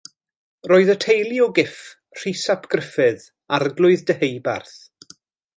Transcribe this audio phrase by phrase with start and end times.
[0.69, 1.75] Roedd y teulu o gyff
[2.21, 4.77] Rhys ap Gruffydd, Arglwydd Deheubarth.